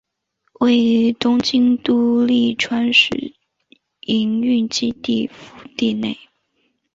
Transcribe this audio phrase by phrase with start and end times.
[0.57, 3.35] 总部位于东京都立川市
[3.99, 6.17] 营运基地敷地内。